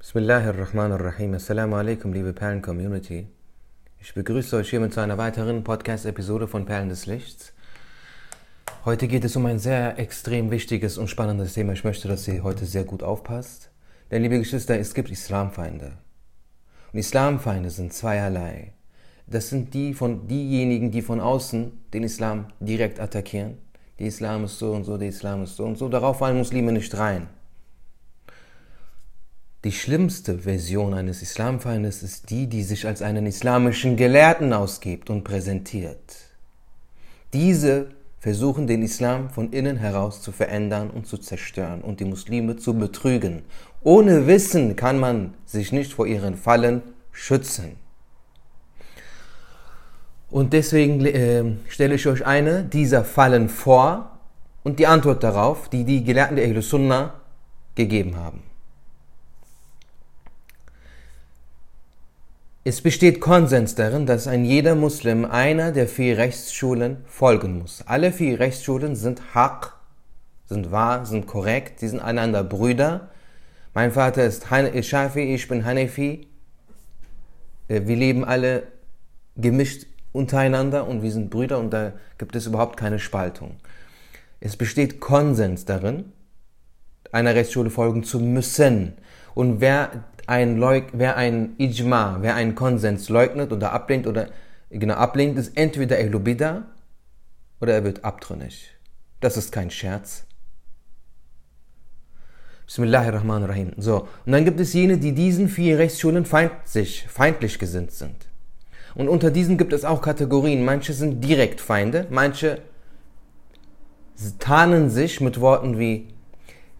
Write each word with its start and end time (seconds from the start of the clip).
Bismillahirrahmanirrahim. 0.00 1.34
Assalamu 1.34 1.74
alaikum, 1.74 2.12
liebe 2.12 2.32
Perlen-Community. 2.32 3.26
Ich 4.00 4.14
begrüße 4.14 4.56
euch 4.56 4.70
hiermit 4.70 4.94
zu 4.94 5.00
einer 5.00 5.18
weiteren 5.18 5.64
Podcast-Episode 5.64 6.46
von 6.46 6.66
Perlen 6.66 6.88
des 6.88 7.06
Lichts. 7.06 7.52
Heute 8.84 9.08
geht 9.08 9.24
es 9.24 9.34
um 9.34 9.44
ein 9.46 9.58
sehr 9.58 9.98
extrem 9.98 10.52
wichtiges 10.52 10.98
und 10.98 11.08
spannendes 11.08 11.54
Thema. 11.54 11.72
Ich 11.72 11.82
möchte, 11.82 12.06
dass 12.06 12.28
ihr 12.28 12.44
heute 12.44 12.64
sehr 12.64 12.84
gut 12.84 13.02
aufpasst. 13.02 13.72
Denn, 14.12 14.22
liebe 14.22 14.38
Geschwister, 14.38 14.78
es 14.78 14.94
gibt 14.94 15.10
Islamfeinde. 15.10 15.94
Und 16.92 16.98
Islamfeinde 17.00 17.68
sind 17.68 17.92
zweierlei. 17.92 18.74
Das 19.26 19.48
sind 19.48 19.74
die 19.74 19.94
von 19.94 20.28
diejenigen, 20.28 20.92
die 20.92 21.02
von 21.02 21.20
außen 21.20 21.72
den 21.92 22.04
Islam 22.04 22.46
direkt 22.60 23.00
attackieren. 23.00 23.58
Der 23.98 24.06
Islam 24.06 24.44
ist 24.44 24.60
so 24.60 24.70
und 24.74 24.84
so, 24.84 24.96
der 24.96 25.08
Islam 25.08 25.42
ist 25.42 25.56
so 25.56 25.64
und 25.64 25.76
so. 25.76 25.88
Darauf 25.88 26.18
fallen 26.18 26.38
Muslime 26.38 26.70
nicht 26.70 26.96
rein. 26.96 27.26
Die 29.64 29.72
schlimmste 29.72 30.38
Version 30.38 30.94
eines 30.94 31.20
Islamfeindes 31.20 32.04
ist 32.04 32.30
die, 32.30 32.46
die 32.46 32.62
sich 32.62 32.86
als 32.86 33.02
einen 33.02 33.26
islamischen 33.26 33.96
Gelehrten 33.96 34.52
ausgibt 34.52 35.10
und 35.10 35.24
präsentiert. 35.24 35.98
Diese 37.32 37.88
versuchen 38.20 38.68
den 38.68 38.82
Islam 38.82 39.30
von 39.30 39.52
innen 39.52 39.76
heraus 39.76 40.22
zu 40.22 40.30
verändern 40.30 40.90
und 40.90 41.08
zu 41.08 41.18
zerstören 41.18 41.80
und 41.80 41.98
die 41.98 42.04
Muslime 42.04 42.56
zu 42.56 42.74
betrügen. 42.74 43.42
Ohne 43.82 44.28
Wissen 44.28 44.76
kann 44.76 45.00
man 45.00 45.34
sich 45.44 45.72
nicht 45.72 45.92
vor 45.92 46.06
ihren 46.06 46.36
Fallen 46.36 46.82
schützen. 47.10 47.76
Und 50.30 50.52
deswegen 50.52 51.04
äh, 51.04 51.44
stelle 51.68 51.96
ich 51.96 52.06
euch 52.06 52.24
eine 52.24 52.62
dieser 52.62 53.02
Fallen 53.02 53.48
vor 53.48 54.18
und 54.62 54.78
die 54.78 54.86
Antwort 54.86 55.24
darauf, 55.24 55.68
die 55.68 55.82
die 55.82 56.04
Gelehrten 56.04 56.36
der 56.36 56.46
Ahlus 56.46 56.70
Sunnah 56.70 57.14
gegeben 57.74 58.14
haben. 58.16 58.47
Es 62.68 62.82
besteht 62.82 63.18
Konsens 63.20 63.76
darin, 63.76 64.04
dass 64.04 64.26
ein 64.26 64.44
jeder 64.44 64.74
Muslim 64.74 65.24
einer 65.24 65.72
der 65.72 65.88
vier 65.88 66.18
Rechtsschulen 66.18 66.98
folgen 67.06 67.60
muss. 67.60 67.82
Alle 67.86 68.12
vier 68.12 68.40
Rechtsschulen 68.40 68.94
sind 68.94 69.34
Haq, 69.34 69.72
sind 70.44 70.70
wahr, 70.70 71.06
sind 71.06 71.26
korrekt, 71.26 71.80
sie 71.80 71.88
sind 71.88 72.00
einander 72.00 72.44
Brüder. 72.44 73.08
Mein 73.72 73.90
Vater 73.90 74.22
ist 74.22 74.44
Shafi, 74.86 75.34
ich 75.34 75.48
bin 75.48 75.64
Hanafi. 75.64 76.28
Äh, 77.68 77.86
wir 77.86 77.96
leben 77.96 78.22
alle 78.22 78.64
gemischt 79.34 79.86
untereinander 80.12 80.86
und 80.86 81.02
wir 81.02 81.10
sind 81.10 81.30
Brüder 81.30 81.58
und 81.60 81.70
da 81.70 81.94
gibt 82.18 82.36
es 82.36 82.44
überhaupt 82.44 82.76
keine 82.76 82.98
Spaltung. 82.98 83.56
Es 84.40 84.58
besteht 84.58 85.00
Konsens 85.00 85.64
darin, 85.64 86.12
einer 87.12 87.34
Rechtsschule 87.34 87.70
folgen 87.70 88.04
zu 88.04 88.20
müssen. 88.20 88.92
Und 89.34 89.62
wer 89.62 90.04
ein, 90.28 90.58
Leug 90.58 90.84
wer 90.92 91.16
ein 91.16 91.54
Ijma, 91.58 92.18
wer 92.20 92.34
einen 92.34 92.54
Konsens 92.54 93.08
leugnet 93.08 93.52
oder 93.52 93.72
ablehnt 93.72 94.06
oder 94.06 94.28
genau 94.70 94.94
ablehnt, 94.94 95.38
ist 95.38 95.56
entweder 95.56 95.98
Ehlubida 95.98 96.66
oder 97.60 97.74
er 97.74 97.84
wird 97.84 98.04
abtrünnig. 98.04 98.70
Das 99.20 99.36
ist 99.36 99.52
kein 99.52 99.70
Scherz. 99.70 100.24
Bismillahirrahmanirrahim. 102.66 103.72
So, 103.78 104.06
und 104.26 104.32
dann 104.32 104.44
gibt 104.44 104.60
es 104.60 104.74
jene, 104.74 104.98
die 104.98 105.12
diesen 105.12 105.48
vier 105.48 105.78
Rechtsschulen 105.78 106.26
feindlich, 106.26 107.06
feindlich 107.08 107.58
gesinnt 107.58 107.92
sind. 107.92 108.26
Und 108.94 109.08
unter 109.08 109.30
diesen 109.30 109.56
gibt 109.56 109.72
es 109.72 109.86
auch 109.86 110.02
Kategorien. 110.02 110.64
Manche 110.64 110.92
sind 110.92 111.24
direkt 111.24 111.62
Feinde, 111.62 112.06
manche 112.10 112.60
tarnen 114.38 114.90
sich 114.90 115.22
mit 115.22 115.40
Worten 115.40 115.78
wie 115.78 116.08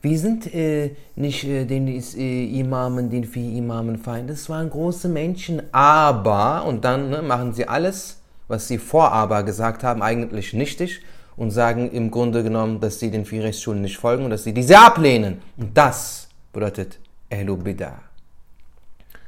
wir 0.01 0.19
sind 0.19 0.55
äh, 0.55 0.95
nicht 1.17 1.45
äh, 1.45 1.65
den 1.65 1.89
äh, 1.89 2.61
Imamen, 2.61 3.11
den 3.11 3.25
vier 3.25 3.59
Imamen 3.59 3.99
feind. 3.99 4.31
Das 4.31 4.49
waren 4.49 4.71
große 4.71 5.09
Menschen, 5.09 5.63
aber, 5.73 6.65
und 6.65 6.85
dann 6.85 7.11
ne, 7.11 7.23
machen 7.23 7.53
sie 7.53 7.67
alles, 7.67 8.21
was 8.47 8.69
sie 8.69 8.79
vor 8.79 9.13
aber 9.13 9.43
gesagt 9.43 9.83
haben, 9.83 10.03
eigentlich 10.03 10.53
nichtig 10.53 11.01
und 11.37 11.51
sagen 11.51 11.91
im 11.91 12.11
Grunde 12.11 12.43
genommen, 12.43 12.81
dass 12.81 13.01
sie 13.01 13.11
den 13.11 13.25
vier 13.25 13.45
Rechtsschulen 13.45 13.83
nicht 13.83 13.99
folgen 13.99 14.25
und 14.25 14.31
dass 14.31 14.45
sie 14.45 14.53
diese 14.53 14.79
ablehnen. 14.79 15.43
Und 15.57 15.77
das 15.77 16.29
bedeutet 16.53 16.99
Ehlu 17.31 17.57
Bida. 17.57 18.01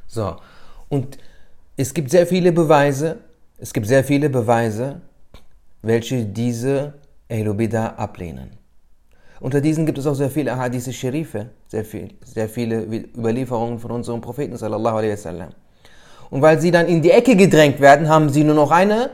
So, 0.06 0.36
und 0.88 1.18
es 1.76 1.92
gibt 1.92 2.10
sehr 2.10 2.26
viele 2.26 2.52
Beweise, 2.52 3.18
es 3.58 3.72
gibt 3.72 3.86
sehr 3.86 4.04
viele 4.04 4.30
Beweise, 4.30 5.00
welche 5.82 6.24
diese 6.24 6.94
Ehlu 7.28 7.54
Bida 7.54 7.94
ablehnen. 7.96 8.59
Unter 9.40 9.62
diesen 9.62 9.86
gibt 9.86 9.96
es 9.96 10.06
auch 10.06 10.14
sehr 10.14 10.30
viele 10.30 10.56
Hadithe 10.56 10.92
Sherife, 10.92 11.46
sehr, 11.66 11.84
viel, 11.84 12.10
sehr 12.24 12.48
viele 12.48 12.82
Überlieferungen 12.82 13.78
von 13.78 13.90
unserem 13.90 14.20
Propheten 14.20 14.56
sallallahu 14.56 14.98
alaihi 14.98 15.12
wasallam. 15.12 15.50
Und 16.28 16.42
weil 16.42 16.60
sie 16.60 16.70
dann 16.70 16.86
in 16.86 17.00
die 17.00 17.10
Ecke 17.10 17.34
gedrängt 17.34 17.80
werden, 17.80 18.08
haben 18.08 18.28
sie 18.28 18.44
nur 18.44 18.54
noch 18.54 18.70
eine 18.70 19.10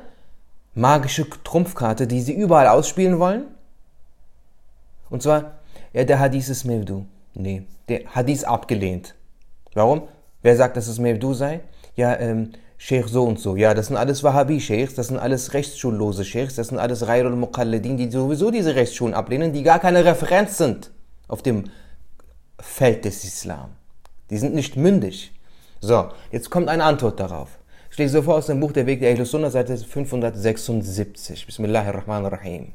magische 0.74 1.26
Trumpfkarte, 1.44 2.06
die 2.06 2.20
sie 2.20 2.34
überall 2.34 2.66
ausspielen 2.68 3.18
wollen. 3.18 3.44
Und 5.08 5.22
zwar, 5.22 5.58
ja, 5.92 6.04
der 6.04 6.18
Hadith 6.18 6.48
ist 6.48 6.64
Mevdu. 6.64 7.06
Nee, 7.34 7.62
der 7.88 8.00
Hadith 8.14 8.44
abgelehnt. 8.44 9.14
Warum? 9.74 10.02
Wer 10.42 10.56
sagt, 10.56 10.76
dass 10.76 10.88
es 10.88 10.98
Mevdu 10.98 11.34
sei? 11.34 11.60
Ja, 11.94 12.18
ähm, 12.18 12.50
Sheikh 12.78 13.08
so 13.08 13.24
und 13.24 13.40
so. 13.40 13.56
Ja, 13.56 13.74
das 13.74 13.86
sind 13.86 13.96
alles 13.96 14.22
Wahhabi-Sheikhs, 14.22 14.94
das 14.94 15.08
sind 15.08 15.18
alles 15.18 15.54
rechtsschullose 15.54 16.24
Sheikhs, 16.24 16.56
das 16.56 16.68
sind 16.68 16.78
alles 16.78 17.06
Rayrul 17.06 17.36
Muqalladin, 17.36 17.96
die 17.96 18.10
sowieso 18.10 18.50
diese 18.50 18.74
Rechtsschulen 18.74 19.14
ablehnen, 19.14 19.52
die 19.52 19.62
gar 19.62 19.78
keine 19.78 20.04
Referenz 20.04 20.58
sind 20.58 20.90
auf 21.28 21.42
dem 21.42 21.64
Feld 22.58 23.04
des 23.04 23.24
Islam. 23.24 23.70
Die 24.30 24.38
sind 24.38 24.54
nicht 24.54 24.76
mündig. 24.76 25.32
So, 25.80 26.08
jetzt 26.30 26.50
kommt 26.50 26.68
eine 26.68 26.84
Antwort 26.84 27.20
darauf. 27.20 27.58
Ich 27.90 27.98
lese 27.98 28.22
vor 28.22 28.34
aus 28.36 28.46
dem 28.46 28.60
Buch 28.60 28.72
Der 28.72 28.86
Weg 28.86 29.00
der 29.00 29.14
Ahlus 29.14 29.30
Sunnah, 29.30 29.50
Seite 29.50 29.76
576. 29.76 31.46
Bismillahirrahmanirrahim. 31.46 32.72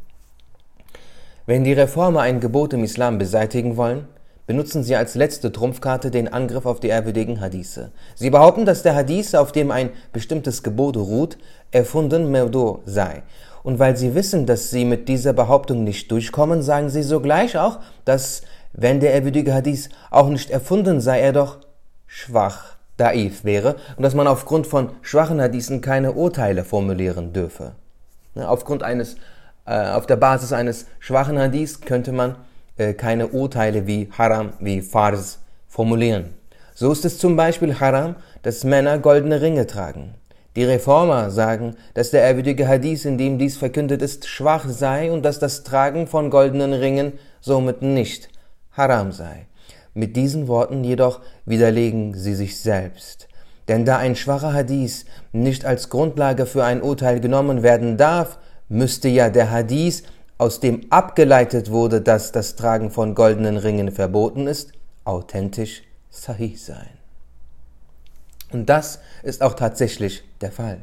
Wenn 1.45 1.63
die 1.63 1.73
Reformer 1.73 2.21
ein 2.21 2.39
Gebot 2.39 2.73
im 2.73 2.83
Islam 2.83 3.17
beseitigen 3.17 3.77
wollen, 3.77 4.07
benutzen 4.47 4.83
sie 4.83 4.95
als 4.95 5.15
letzte 5.15 5.51
Trumpfkarte 5.51 6.11
den 6.11 6.27
Angriff 6.27 6.65
auf 6.65 6.79
die 6.79 6.87
ehrwürdigen 6.87 7.39
Hadithe. 7.41 7.91
Sie 8.15 8.29
behaupten, 8.29 8.65
dass 8.65 8.83
der 8.83 8.95
Hadith, 8.95 9.35
auf 9.35 9.51
dem 9.51 9.71
ein 9.71 9.89
bestimmtes 10.13 10.63
Gebot 10.63 10.97
ruht, 10.97 11.37
erfunden 11.71 12.31
Mevdu 12.31 12.79
sei. 12.85 13.23
Und 13.63 13.79
weil 13.79 13.95
sie 13.95 14.15
wissen, 14.15 14.45
dass 14.45 14.71
sie 14.71 14.85
mit 14.85 15.07
dieser 15.07 15.33
Behauptung 15.33 15.83
nicht 15.83 16.11
durchkommen, 16.11 16.61
sagen 16.61 16.89
sie 16.89 17.03
sogleich 17.03 17.57
auch, 17.57 17.79
dass, 18.05 18.41
wenn 18.73 18.99
der 18.99 19.13
ehrwürdige 19.13 19.53
Hadith 19.53 19.89
auch 20.09 20.29
nicht 20.29 20.49
erfunden 20.49 20.99
sei, 20.99 21.19
er 21.19 21.33
doch 21.33 21.59
schwach, 22.07 22.77
daif 22.97 23.43
wäre 23.43 23.75
und 23.97 24.03
dass 24.03 24.15
man 24.15 24.27
aufgrund 24.27 24.67
von 24.67 24.91
schwachen 25.01 25.41
Hadithen 25.41 25.81
keine 25.81 26.13
Urteile 26.13 26.63
formulieren 26.63 27.33
dürfe. 27.33 27.73
Aufgrund 28.35 28.83
eines, 28.83 29.15
äh, 29.65 29.91
auf 29.91 30.05
der 30.05 30.15
Basis 30.15 30.53
eines 30.53 30.85
schwachen 30.99 31.37
Hadiths 31.37 31.81
könnte 31.81 32.11
man 32.11 32.35
keine 32.97 33.27
Urteile 33.27 33.87
wie 33.87 34.09
Haram, 34.17 34.53
wie 34.59 34.81
Fars 34.81 35.39
formulieren. 35.67 36.33
So 36.73 36.91
ist 36.91 37.05
es 37.05 37.17
zum 37.17 37.35
Beispiel 37.35 37.79
Haram, 37.79 38.15
dass 38.41 38.63
Männer 38.63 38.97
goldene 38.97 39.41
Ringe 39.41 39.67
tragen. 39.67 40.15
Die 40.55 40.63
Reformer 40.65 41.31
sagen, 41.31 41.75
dass 41.93 42.11
der 42.11 42.23
ehrwürdige 42.23 42.67
Hadith, 42.67 43.05
in 43.05 43.17
dem 43.17 43.37
dies 43.37 43.57
verkündet 43.57 44.01
ist, 44.01 44.27
schwach 44.27 44.67
sei 44.67 45.11
und 45.11 45.23
dass 45.23 45.39
das 45.39 45.63
Tragen 45.63 46.07
von 46.07 46.29
goldenen 46.29 46.73
Ringen 46.73 47.13
somit 47.39 47.81
nicht 47.81 48.29
Haram 48.71 49.11
sei. 49.11 49.47
Mit 49.93 50.15
diesen 50.15 50.47
Worten 50.47 50.83
jedoch 50.83 51.21
widerlegen 51.45 52.15
sie 52.15 52.35
sich 52.35 52.59
selbst. 52.59 53.27
Denn 53.67 53.85
da 53.85 53.97
ein 53.97 54.15
schwacher 54.15 54.53
Hadith 54.53 55.05
nicht 55.31 55.65
als 55.65 55.89
Grundlage 55.89 56.45
für 56.45 56.65
ein 56.65 56.81
Urteil 56.81 57.21
genommen 57.21 57.63
werden 57.63 57.95
darf, 57.95 58.37
müsste 58.67 59.07
ja 59.07 59.29
der 59.29 59.51
Hadith 59.51 60.03
aus 60.41 60.59
dem 60.59 60.81
abgeleitet 60.89 61.69
wurde, 61.69 62.01
dass 62.01 62.31
das 62.31 62.55
Tragen 62.55 62.89
von 62.89 63.13
goldenen 63.13 63.57
Ringen 63.57 63.91
verboten 63.91 64.47
ist, 64.47 64.71
authentisch 65.03 65.83
sahih 66.09 66.55
sein. 66.55 66.89
Und 68.51 68.67
das 68.67 69.01
ist 69.21 69.43
auch 69.43 69.53
tatsächlich 69.53 70.23
der 70.41 70.51
Fall. 70.51 70.79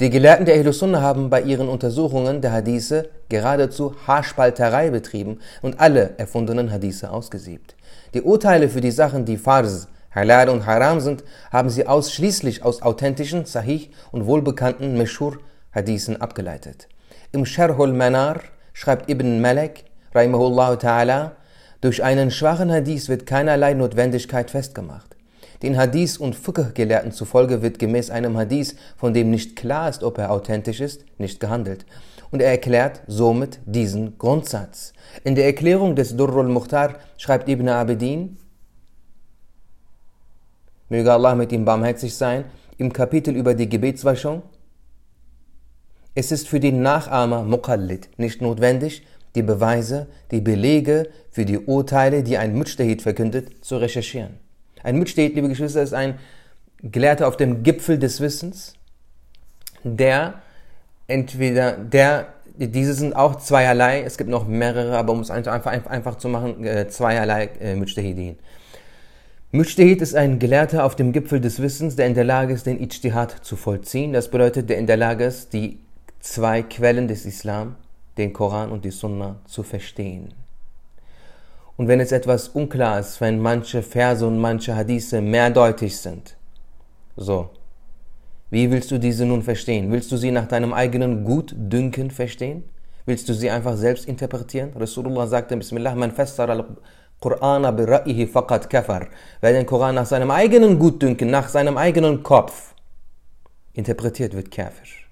Die 0.00 0.10
Gelehrten 0.10 0.44
der 0.44 0.56
Ahlus-Sunnah 0.56 1.00
haben 1.02 1.30
bei 1.30 1.40
ihren 1.40 1.68
Untersuchungen 1.68 2.40
der 2.40 2.50
Hadithe 2.50 3.08
geradezu 3.28 3.94
Haarspalterei 4.08 4.90
betrieben 4.90 5.38
und 5.62 5.78
alle 5.78 6.18
erfundenen 6.18 6.72
Hadithe 6.72 7.12
ausgesiebt. 7.12 7.76
Die 8.12 8.22
Urteile 8.22 8.68
für 8.68 8.80
die 8.80 8.90
Sachen, 8.90 9.24
die 9.24 9.36
Fars, 9.36 9.86
Halal 10.12 10.48
und 10.48 10.66
Haram 10.66 10.98
sind, 10.98 11.22
haben 11.52 11.70
sie 11.70 11.86
ausschließlich 11.86 12.64
aus 12.64 12.82
authentischen, 12.82 13.44
sahih 13.44 13.88
und 14.10 14.26
wohlbekannten 14.26 14.98
Meshur 14.98 15.38
Hadithen 15.72 16.20
abgeleitet. 16.20 16.88
Im 17.30 17.46
Sharhul 17.46 17.92
Manar 17.92 18.40
schreibt 18.76 19.08
Ibn 19.08 19.40
Malek, 19.40 19.84
Rahimahullah 20.14 20.74
ta'ala, 20.74 21.30
durch 21.80 22.04
einen 22.04 22.30
schwachen 22.30 22.70
Hadith 22.70 23.08
wird 23.08 23.24
keinerlei 23.24 23.72
Notwendigkeit 23.72 24.50
festgemacht. 24.50 25.16
Den 25.62 25.78
Hadith 25.78 26.18
und 26.18 26.36
Fiqh-Gelehrten 26.36 27.10
zufolge 27.10 27.62
wird 27.62 27.78
gemäß 27.78 28.10
einem 28.10 28.36
Hadith, 28.36 28.76
von 28.98 29.14
dem 29.14 29.30
nicht 29.30 29.56
klar 29.56 29.88
ist, 29.88 30.02
ob 30.02 30.18
er 30.18 30.30
authentisch 30.30 30.80
ist, 30.80 31.06
nicht 31.16 31.40
gehandelt. 31.40 31.86
Und 32.30 32.42
er 32.42 32.50
erklärt 32.50 33.00
somit 33.06 33.60
diesen 33.64 34.18
Grundsatz. 34.18 34.92
In 35.24 35.36
der 35.36 35.46
Erklärung 35.46 35.96
des 35.96 36.14
Durrul 36.14 36.48
Mukhtar 36.48 36.96
schreibt 37.16 37.48
Ibn 37.48 37.70
Abedin, 37.70 38.36
möge 40.90 41.10
Allah 41.10 41.34
mit 41.34 41.50
ihm 41.50 41.64
barmherzig 41.64 42.14
sein, 42.14 42.44
im 42.76 42.92
Kapitel 42.92 43.34
über 43.34 43.54
die 43.54 43.70
Gebetswaschung, 43.70 44.42
es 46.16 46.32
ist 46.32 46.48
für 46.48 46.60
den 46.60 46.80
Nachahmer 46.80 47.42
Muqallid 47.42 48.08
nicht 48.16 48.40
notwendig, 48.40 49.02
die 49.34 49.42
Beweise, 49.42 50.06
die 50.30 50.40
Belege 50.40 51.10
für 51.30 51.44
die 51.44 51.58
Urteile, 51.58 52.22
die 52.22 52.38
ein 52.38 52.56
Mujtahid 52.56 53.02
verkündet, 53.02 53.62
zu 53.62 53.76
recherchieren. 53.76 54.38
Ein 54.82 54.96
Mujtahid, 54.96 55.34
liebe 55.34 55.48
Geschwister, 55.48 55.82
ist 55.82 55.92
ein 55.92 56.18
Gelehrter 56.82 57.28
auf 57.28 57.36
dem 57.36 57.62
Gipfel 57.62 57.98
des 57.98 58.22
Wissens, 58.22 58.72
der 59.84 60.40
entweder, 61.06 61.72
der, 61.72 62.28
diese 62.56 62.94
sind 62.94 63.14
auch 63.14 63.36
zweierlei, 63.36 64.02
es 64.02 64.16
gibt 64.16 64.30
noch 64.30 64.48
mehrere, 64.48 64.96
aber 64.96 65.12
um 65.12 65.20
es 65.20 65.30
einfach, 65.30 65.66
einfach 65.66 66.16
zu 66.16 66.30
machen, 66.30 66.64
äh, 66.64 66.88
zweierlei 66.88 67.50
äh, 67.60 67.74
Mujtahidin. 67.76 68.38
Mujtahid 69.52 70.00
ist 70.00 70.14
ein 70.14 70.38
Gelehrter 70.38 70.86
auf 70.86 70.96
dem 70.96 71.12
Gipfel 71.12 71.42
des 71.42 71.60
Wissens, 71.60 71.94
der 71.94 72.06
in 72.06 72.14
der 72.14 72.24
Lage 72.24 72.54
ist, 72.54 72.64
den 72.64 72.80
Ijtihad 72.80 73.44
zu 73.44 73.56
vollziehen. 73.56 74.14
Das 74.14 74.30
bedeutet, 74.30 74.70
der 74.70 74.78
in 74.78 74.86
der 74.86 74.96
Lage 74.96 75.24
ist, 75.24 75.52
die 75.52 75.78
zwei 76.26 76.62
Quellen 76.62 77.06
des 77.08 77.24
Islam, 77.24 77.76
den 78.18 78.32
Koran 78.32 78.70
und 78.70 78.84
die 78.84 78.90
Sunna, 78.90 79.36
zu 79.46 79.62
verstehen. 79.62 80.34
Und 81.76 81.88
wenn 81.88 82.00
es 82.00 82.10
etwas 82.10 82.48
unklar 82.48 82.98
ist, 83.00 83.20
wenn 83.20 83.38
manche 83.38 83.82
Verse 83.82 84.26
und 84.26 84.38
manche 84.38 84.74
Hadithe 84.74 85.20
mehrdeutig 85.20 85.96
sind, 85.96 86.36
so, 87.16 87.50
wie 88.50 88.70
willst 88.70 88.90
du 88.90 88.98
diese 88.98 89.24
nun 89.24 89.42
verstehen? 89.42 89.90
Willst 89.92 90.10
du 90.10 90.16
sie 90.16 90.30
nach 90.30 90.48
deinem 90.48 90.72
eigenen 90.72 91.24
Gutdünken 91.24 92.10
verstehen? 92.10 92.64
Willst 93.04 93.28
du 93.28 93.34
sie 93.34 93.50
einfach 93.50 93.76
selbst 93.76 94.06
interpretieren? 94.06 94.72
Rasulullah 94.74 95.26
sagte, 95.26 95.56
Bismillah, 95.56 95.94
man 95.94 96.12
fassara 96.12 96.52
al-Qur'ana 96.52 97.70
bi 97.72 98.26
faqad 98.26 98.68
kafar. 98.68 99.06
Wer 99.40 99.52
den 99.52 99.66
Koran 99.66 99.94
nach 99.94 100.06
seinem 100.06 100.30
eigenen 100.30 100.78
Gutdünken, 100.78 101.30
nach 101.30 101.48
seinem 101.48 101.76
eigenen 101.76 102.22
Kopf 102.22 102.74
interpretiert, 103.74 104.34
wird 104.34 104.50
kafir. 104.50 105.05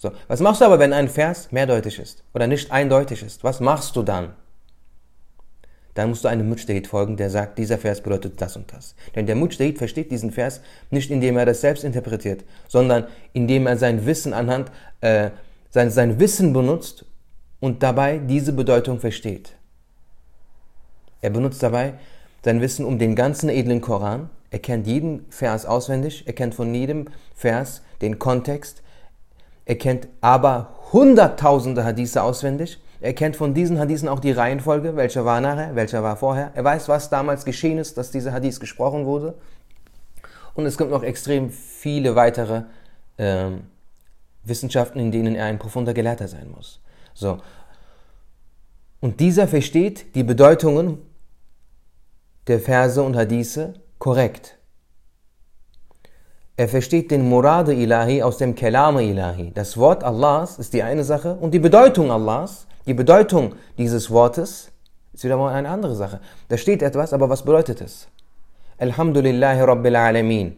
So, 0.00 0.12
was 0.28 0.40
machst 0.40 0.62
du 0.62 0.64
aber, 0.64 0.78
wenn 0.78 0.94
ein 0.94 1.10
Vers 1.10 1.52
mehrdeutig 1.52 1.98
ist 1.98 2.24
oder 2.32 2.46
nicht 2.46 2.72
eindeutig 2.72 3.22
ist? 3.22 3.44
Was 3.44 3.60
machst 3.60 3.94
du 3.96 4.02
dann? 4.02 4.32
Dann 5.92 6.08
musst 6.08 6.24
du 6.24 6.28
einem 6.28 6.48
Mujtahid 6.48 6.86
folgen, 6.86 7.18
der 7.18 7.28
sagt, 7.28 7.58
dieser 7.58 7.76
Vers 7.76 8.00
bedeutet 8.00 8.40
das 8.40 8.56
und 8.56 8.72
das. 8.72 8.94
Denn 9.14 9.26
der 9.26 9.36
Mujtahid 9.36 9.76
versteht 9.76 10.10
diesen 10.10 10.30
Vers 10.30 10.62
nicht, 10.90 11.10
indem 11.10 11.36
er 11.36 11.44
das 11.44 11.60
selbst 11.60 11.84
interpretiert, 11.84 12.44
sondern 12.66 13.08
indem 13.34 13.66
er 13.66 13.76
sein 13.76 14.06
Wissen 14.06 14.32
anhand, 14.32 14.72
äh, 15.02 15.32
sein, 15.68 15.90
sein 15.90 16.18
Wissen 16.18 16.54
benutzt 16.54 17.04
und 17.60 17.82
dabei 17.82 18.16
diese 18.16 18.54
Bedeutung 18.54 19.00
versteht. 19.00 19.52
Er 21.20 21.28
benutzt 21.28 21.62
dabei 21.62 21.92
sein 22.42 22.62
Wissen 22.62 22.86
um 22.86 22.98
den 22.98 23.14
ganzen 23.14 23.50
edlen 23.50 23.82
Koran. 23.82 24.30
Er 24.50 24.60
kennt 24.60 24.86
jeden 24.86 25.26
Vers 25.28 25.66
auswendig, 25.66 26.26
er 26.26 26.32
kennt 26.32 26.54
von 26.54 26.74
jedem 26.74 27.08
Vers 27.34 27.82
den 28.00 28.18
Kontext, 28.18 28.82
er 29.70 29.78
kennt 29.78 30.08
aber 30.20 30.74
hunderttausende 30.92 31.84
Hadithe 31.84 32.24
auswendig. 32.24 32.80
Er 33.00 33.14
kennt 33.14 33.36
von 33.36 33.54
diesen 33.54 33.78
Hadithen 33.78 34.08
auch 34.08 34.18
die 34.18 34.32
Reihenfolge, 34.32 34.96
welcher 34.96 35.24
war 35.24 35.40
nachher, 35.40 35.76
welcher 35.76 36.02
war 36.02 36.16
vorher. 36.16 36.50
Er 36.56 36.64
weiß, 36.64 36.88
was 36.88 37.08
damals 37.08 37.44
geschehen 37.44 37.78
ist, 37.78 37.96
dass 37.96 38.10
dieser 38.10 38.32
Hadith 38.32 38.58
gesprochen 38.58 39.06
wurde. 39.06 39.34
Und 40.54 40.66
es 40.66 40.76
gibt 40.76 40.90
noch 40.90 41.04
extrem 41.04 41.50
viele 41.50 42.16
weitere 42.16 42.64
ähm, 43.16 43.60
Wissenschaften, 44.42 44.98
in 44.98 45.12
denen 45.12 45.36
er 45.36 45.44
ein 45.44 45.60
profunder 45.60 45.94
Gelehrter 45.94 46.26
sein 46.26 46.50
muss. 46.50 46.80
So. 47.14 47.38
Und 48.98 49.20
dieser 49.20 49.46
versteht 49.46 50.16
die 50.16 50.24
Bedeutungen 50.24 50.98
der 52.48 52.58
Verse 52.58 53.00
und 53.00 53.14
Hadithe 53.14 53.74
korrekt. 54.00 54.58
Er 56.60 56.68
versteht 56.68 57.10
den 57.10 57.26
Murade 57.26 57.72
Ilahi 57.72 58.22
aus 58.22 58.36
dem 58.36 58.54
Kelame 58.54 59.02
Ilahi. 59.02 59.50
Das 59.54 59.78
Wort 59.78 60.04
Allahs 60.04 60.58
ist 60.58 60.74
die 60.74 60.82
eine 60.82 61.04
Sache 61.04 61.38
und 61.40 61.54
die 61.54 61.58
Bedeutung 61.58 62.10
Allahs, 62.10 62.66
die 62.84 62.92
Bedeutung 62.92 63.54
dieses 63.78 64.10
Wortes 64.10 64.70
ist 65.14 65.24
wieder 65.24 65.38
mal 65.38 65.54
eine 65.54 65.70
andere 65.70 65.94
Sache. 65.94 66.20
Da 66.50 66.58
steht 66.58 66.82
etwas, 66.82 67.14
aber 67.14 67.30
was 67.30 67.46
bedeutet 67.46 67.80
es? 67.80 68.08
Alhamdulillahi 68.76 69.62
Rabbil 69.62 69.96
Alamin. 69.96 70.56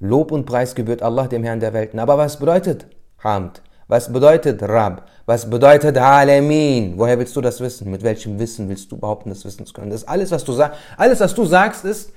Lob 0.00 0.30
und 0.30 0.44
Preis 0.44 0.74
gebührt 0.74 1.00
Allah, 1.00 1.28
dem 1.28 1.44
Herrn 1.44 1.60
der 1.60 1.72
Welten. 1.72 1.98
Aber 1.98 2.18
was 2.18 2.38
bedeutet 2.38 2.86
Hamd? 3.20 3.62
Was 3.88 4.12
bedeutet 4.12 4.62
Rab? 4.62 5.08
Was 5.24 5.48
bedeutet 5.48 5.96
Alamin? 5.96 6.98
Woher 6.98 7.18
willst 7.18 7.34
du 7.34 7.40
das 7.40 7.58
wissen? 7.62 7.90
Mit 7.90 8.02
welchem 8.02 8.38
Wissen 8.38 8.68
willst 8.68 8.92
du 8.92 8.98
behaupten, 8.98 9.30
das 9.30 9.46
wissen 9.46 9.64
zu 9.64 9.72
können? 9.72 9.92
Das 9.92 10.06
alles, 10.06 10.30
was 10.30 10.44
du 10.44 10.52
sagst, 10.52 10.78
alles, 10.98 11.20
was 11.20 11.34
du 11.34 11.46
sagst, 11.46 11.86
ist, 11.86 12.12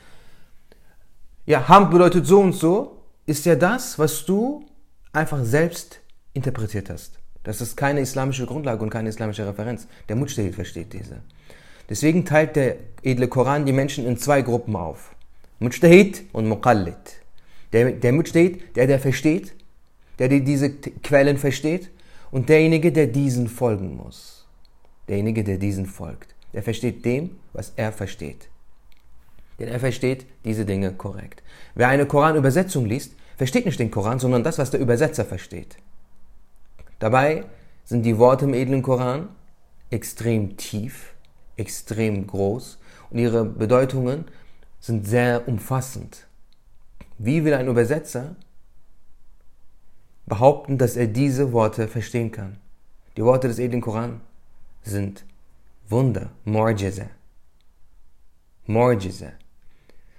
ja, 1.47 1.67
Hamd 1.67 1.91
bedeutet 1.91 2.27
so 2.27 2.41
und 2.41 2.53
so, 2.53 2.97
ist 3.25 3.45
ja 3.45 3.55
das, 3.55 3.97
was 3.97 4.25
du 4.25 4.65
einfach 5.13 5.43
selbst 5.43 6.01
interpretiert 6.33 6.89
hast. 6.89 7.13
Das 7.43 7.61
ist 7.61 7.77
keine 7.77 8.01
islamische 8.01 8.45
Grundlage 8.45 8.83
und 8.83 8.89
keine 8.89 9.07
islamische 9.07 9.47
Referenz. 9.47 9.87
Der 10.09 10.17
Mujtahid 10.17 10.53
versteht 10.53 10.91
diese. 10.91 11.21
Deswegen 11.89 12.25
teilt 12.25 12.57
der 12.57 12.75
edle 13.01 13.29
Koran 13.29 13.65
die 13.65 13.71
Menschen 13.71 14.05
in 14.05 14.17
zwei 14.17 14.41
Gruppen 14.41 14.75
auf. 14.75 15.15
Mujtahid 15.59 16.25
und 16.33 16.47
Muqallid. 16.47 17.21
Der, 17.71 17.91
der 17.91 18.11
Mujtahid, 18.11 18.75
der, 18.75 18.87
der 18.87 18.99
versteht, 18.99 19.55
der, 20.19 20.27
der 20.27 20.41
diese 20.41 20.69
Quellen 20.69 21.37
versteht 21.37 21.89
und 22.29 22.49
derjenige, 22.49 22.91
der 22.91 23.07
diesen 23.07 23.47
folgen 23.47 23.95
muss. 23.95 24.45
Derjenige, 25.07 25.45
der 25.45 25.57
diesen 25.57 25.85
folgt. 25.85 26.35
Der 26.53 26.63
versteht 26.63 27.05
dem, 27.05 27.37
was 27.53 27.71
er 27.77 27.93
versteht. 27.93 28.49
Denn 29.59 29.67
er 29.67 29.79
versteht 29.79 30.25
diese 30.45 30.65
Dinge 30.65 30.93
korrekt. 30.93 31.41
Wer 31.75 31.87
eine 31.87 32.05
Koranübersetzung 32.05 32.85
liest, 32.85 33.13
versteht 33.37 33.65
nicht 33.65 33.79
den 33.79 33.91
Koran, 33.91 34.19
sondern 34.19 34.43
das, 34.43 34.57
was 34.57 34.71
der 34.71 34.79
Übersetzer 34.79 35.25
versteht. 35.25 35.77
Dabei 36.99 37.45
sind 37.85 38.03
die 38.03 38.17
Worte 38.17 38.45
im 38.45 38.53
edlen 38.53 38.81
Koran 38.81 39.29
extrem 39.89 40.57
tief, 40.57 41.13
extrem 41.55 42.27
groß 42.27 42.79
und 43.09 43.19
ihre 43.19 43.45
Bedeutungen 43.45 44.25
sind 44.79 45.07
sehr 45.07 45.47
umfassend. 45.47 46.27
Wie 47.17 47.43
will 47.43 47.53
ein 47.53 47.67
Übersetzer 47.67 48.35
behaupten, 50.25 50.77
dass 50.77 50.95
er 50.95 51.07
diese 51.07 51.51
Worte 51.51 51.87
verstehen 51.87 52.31
kann? 52.31 52.57
Die 53.15 53.23
Worte 53.23 53.47
des 53.47 53.59
edlen 53.59 53.81
Koran 53.81 54.21
sind 54.83 55.25
Wunder, 55.89 56.31
Mu'jiza. 56.45 57.07
Mu'jiza. 58.67 59.31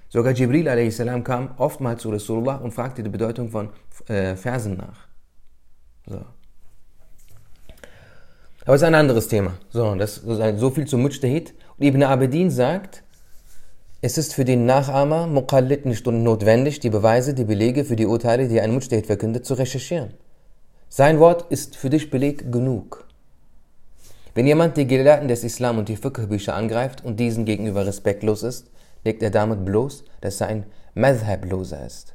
Sogar 0.08 0.32
Jibril 0.32 0.68
a.s. 0.68 1.02
kam 1.22 1.50
oftmals 1.58 2.02
zu 2.02 2.10
Rasulullah 2.10 2.56
und 2.56 2.72
fragte 2.72 3.02
die 3.02 3.10
Bedeutung 3.10 3.50
von 3.50 3.70
äh, 4.06 4.36
Versen 4.36 4.76
nach. 4.76 5.06
So. 6.06 6.24
Aber 8.64 8.74
es 8.74 8.82
ist 8.82 8.86
ein 8.86 8.94
anderes 8.94 9.28
Thema. 9.28 9.54
So, 9.70 9.94
das 9.94 10.18
ist 10.18 10.58
so 10.58 10.70
viel 10.70 10.86
zu 10.86 10.98
Mujtahid. 10.98 11.54
Und 11.76 11.86
Ibn 11.86 12.02
Abedin 12.02 12.50
sagt, 12.50 13.02
es 14.00 14.16
ist 14.16 14.34
für 14.34 14.44
den 14.44 14.64
Nachahmer 14.64 15.26
Muqallid 15.26 15.84
nicht 15.86 16.06
notwendig, 16.06 16.80
die 16.80 16.90
Beweise, 16.90 17.34
die 17.34 17.44
Belege 17.44 17.84
für 17.84 17.96
die 17.96 18.06
Urteile, 18.06 18.48
die 18.48 18.60
ein 18.60 18.72
Mujtahid 18.72 19.06
verkündet, 19.06 19.44
zu 19.44 19.54
recherchieren. 19.54 20.14
Sein 20.88 21.18
Wort 21.18 21.50
ist 21.50 21.76
für 21.76 21.90
dich 21.90 22.10
Beleg 22.10 22.50
genug. 22.50 23.06
Wenn 24.34 24.46
jemand 24.46 24.76
die 24.76 24.86
Gelehrten 24.86 25.28
des 25.28 25.44
Islam 25.44 25.78
und 25.78 25.88
die 25.88 25.96
Fiqh-Bücher 25.96 26.54
angreift 26.54 27.04
und 27.04 27.18
diesen 27.18 27.44
gegenüber 27.44 27.86
respektlos 27.86 28.42
ist, 28.42 28.70
legt 29.04 29.22
er 29.22 29.30
damit 29.30 29.64
bloß, 29.64 30.04
dass 30.20 30.40
er 30.40 30.48
ein 30.48 30.66
Madhab-Loser 30.94 31.84
ist. 31.86 32.14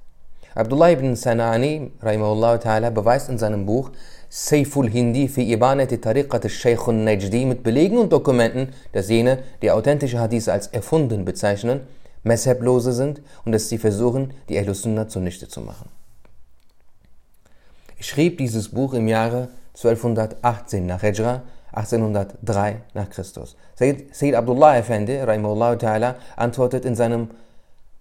Abdullah 0.56 0.92
ibn 0.92 1.14
ta'ala, 1.16 2.90
beweist 2.92 3.30
in 3.30 3.38
seinem 3.38 3.66
Buch 3.66 3.92
Sayful 4.30 4.90
Hindi 4.90 5.28
fi 5.28 5.52
Ibanati 5.52 6.00
Tariqat 6.00 6.44
al-Shaykh 6.44 6.88
al-Najdi 6.88 7.46
mit 7.46 7.64
Belegen 7.64 7.98
und 7.98 8.12
Dokumenten, 8.12 8.70
dass 8.92 9.10
jene, 9.10 9.40
die 9.62 9.72
authentische 9.72 10.20
Hadith 10.20 10.50
als 10.50 10.68
erfunden 10.68 11.26
bezeichnen, 11.26 11.82
Madhab-Lose 12.24 12.94
sind 12.94 13.22
und 13.46 13.52
dass 13.52 13.70
sie 13.70 13.78
versuchen, 13.78 14.34
die 14.50 14.58
Ahlus-Sunnah 14.58 15.08
zunichte 15.08 15.48
zu 15.48 15.62
machen. 15.62 15.90
Ich 17.98 18.08
schrieb 18.08 18.38
dieses 18.38 18.70
Buch 18.70 18.94
im 18.94 19.08
Jahre 19.08 19.50
1218 19.76 20.86
nach 20.86 21.02
Hijra 21.02 21.44
1803 21.74 22.82
nach 22.94 23.10
Christus. 23.10 23.56
Sayyid 23.76 24.36
Abdullah 24.36 24.78
Effendi, 24.78 25.14
ta'ala, 25.14 26.16
antwortet 26.36 26.86
in 26.86 26.96
seinem 26.96 27.30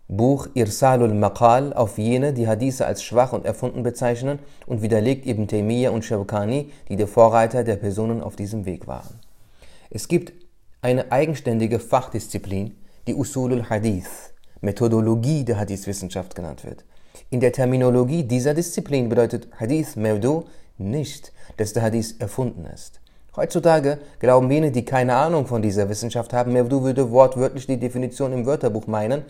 Buch 0.09 0.49
Irsalul 0.55 1.15
Maqal 1.15 1.73
auf 1.73 1.97
jene, 1.97 2.35
die 2.35 2.47
Hadithe 2.47 2.85
als 2.85 3.03
schwach 3.03 3.33
und 3.33 3.47
erfunden 3.47 3.83
bezeichnen 3.83 4.41
und 4.67 4.83
widerlegt 4.83 5.27
Ibn 5.27 5.49
Taymiyyah 5.49 5.91
und 5.91 6.05
Shawkani, 6.05 6.71
die 6.89 6.97
der 6.97 7.09
Vorreiter 7.09 7.65
der 7.65 7.77
Personen 7.77 8.23
auf 8.23 8.37
diesem 8.37 8.67
Weg 8.67 8.87
waren. 8.87 9.21
Es 9.89 10.09
gibt 10.09 10.33
eine 10.83 11.13
eigenständige 11.13 11.79
Fachdisziplin, 11.79 12.77
die 13.07 13.15
Usulul 13.15 13.71
Hadith, 13.71 14.35
Methodologie 14.61 15.45
der 15.45 15.59
Hadithwissenschaft 15.59 16.35
genannt 16.35 16.65
wird. 16.65 16.85
In 17.31 17.41
der 17.41 17.53
Terminologie 17.53 18.25
dieser 18.25 18.53
Disziplin 18.53 19.09
bedeutet 19.09 19.49
Hadith 19.59 19.97
Mevdu 19.97 20.45
nicht, 20.77 21.33
dass 21.57 21.73
der 21.73 21.83
Hadith 21.85 22.17
erfunden 22.19 22.67
ist. 22.67 23.02
Heutzutage 23.35 23.99
glauben 24.19 24.51
jene, 24.51 24.71
die 24.73 24.85
keine 24.85 25.15
Ahnung 25.15 25.47
von 25.47 25.63
dieser 25.63 25.89
Wissenschaft 25.89 26.35
haben, 26.35 26.53
Mevdu 26.53 26.83
würde 26.83 27.11
wortwörtlich 27.11 27.67
die 27.67 27.79
Definition 27.79 28.31
im 28.33 28.45
Wörterbuch 28.45 28.87
meinen 28.87 29.23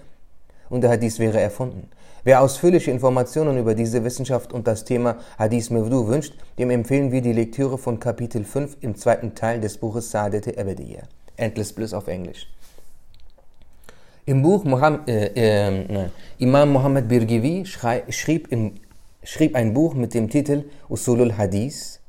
und 0.68 0.80
der 0.80 0.90
Hadith 0.90 1.20
wäre 1.20 1.40
erfunden. 1.40 1.88
Wer 2.24 2.40
ausführliche 2.40 2.90
Informationen 2.90 3.58
über 3.58 3.74
diese 3.74 4.02
Wissenschaft 4.02 4.52
und 4.52 4.66
das 4.66 4.84
Thema 4.84 5.18
Hadith 5.38 5.70
Mevdu 5.70 6.08
wünscht, 6.08 6.34
dem 6.58 6.70
empfehlen 6.70 7.12
wir 7.12 7.22
die 7.22 7.32
Lektüre 7.32 7.78
von 7.78 8.00
Kapitel 8.00 8.44
5 8.44 8.78
im 8.80 8.96
zweiten 8.96 9.36
Teil 9.36 9.60
des 9.60 9.78
Buches 9.78 10.12
Sa'adete 10.12 10.58
Ebediyya. 10.58 11.02
Endless 11.36 11.72
Bliss 11.72 11.94
auf 11.94 12.08
Englisch. 12.08 12.48
Im 14.24 14.42
Buch 14.42 14.64
Muhammad, 14.64 15.08
äh, 15.08 15.70
äh, 15.70 16.08
Imam 16.38 16.72
Muhammad 16.72 17.08
Birgivi 17.08 17.64
schrieb, 17.66 18.50
im, 18.50 18.74
schrieb 19.22 19.54
ein 19.54 19.74
Buch 19.74 19.94
mit 19.94 20.14
dem 20.14 20.28
Titel 20.28 20.64
Usulul 20.88 21.36
Hadith, 21.36 22.00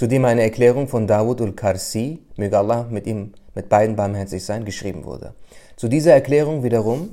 zu 0.00 0.06
dem 0.06 0.24
eine 0.24 0.40
Erklärung 0.40 0.88
von 0.88 1.06
Dawud 1.06 1.42
al-Karsi, 1.42 2.20
möge 2.36 2.56
Allah 2.56 2.86
mit 2.88 3.06
ihm 3.06 3.34
mit 3.54 3.68
beiden 3.68 3.96
barmherzig 3.96 4.42
sein, 4.42 4.64
geschrieben 4.64 5.04
wurde. 5.04 5.34
Zu 5.76 5.88
dieser 5.88 6.14
Erklärung 6.14 6.62
wiederum 6.62 7.10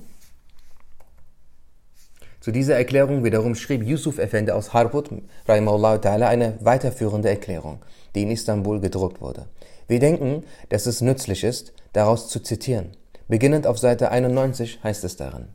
zu 2.39 2.53
dieser 2.53 2.77
Erklärung 2.77 3.25
wiederum 3.25 3.55
schrieb 3.55 3.83
Yusuf 3.83 4.19
Effendi 4.19 4.53
aus 4.53 4.71
Harput 4.73 5.11
eine 5.47 6.57
weiterführende 6.61 7.27
Erklärung, 7.27 7.79
die 8.15 8.21
in 8.21 8.31
Istanbul 8.31 8.79
gedruckt 8.79 9.19
wurde. 9.19 9.47
Wir 9.89 9.99
denken, 9.99 10.45
dass 10.69 10.85
es 10.85 11.01
nützlich 11.01 11.43
ist, 11.43 11.73
daraus 11.91 12.29
zu 12.29 12.39
zitieren. 12.39 12.95
Beginnend 13.27 13.67
auf 13.67 13.79
Seite 13.79 14.11
91 14.11 14.79
heißt 14.81 15.03
es 15.03 15.17
darin. 15.17 15.49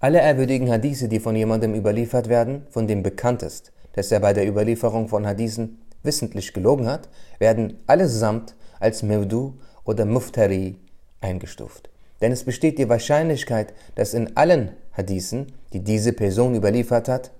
Alle 0.00 0.20
ehrwürdigen 0.20 0.70
Hadithe, 0.70 1.08
die 1.08 1.18
von 1.18 1.34
jemandem 1.34 1.74
überliefert 1.74 2.28
werden, 2.28 2.66
von 2.68 2.86
dem 2.86 3.02
bekannt 3.02 3.42
ist, 3.42 3.72
dass 3.94 4.12
er 4.12 4.20
bei 4.20 4.34
der 4.34 4.46
Überlieferung 4.46 5.08
von 5.08 5.26
Hadithen 5.26 5.78
wissentlich 6.02 6.52
gelogen 6.52 6.86
hat, 6.86 7.08
werden 7.38 7.78
allesamt 7.86 8.54
als 8.80 9.02
Mevdu 9.02 9.54
oder 9.84 10.04
Muftari 10.04 10.76
eingestuft. 11.20 11.90
Denn 12.20 12.32
es 12.32 12.44
besteht 12.44 12.78
die 12.78 12.88
Wahrscheinlichkeit, 12.88 13.74
dass 13.94 14.14
in 14.14 14.36
allen 14.36 14.72
Hadithen, 14.92 15.52
die 15.72 15.80
diese 15.80 16.12
Person 16.12 16.54
überliefert 16.54 17.08
hat, 17.08 17.32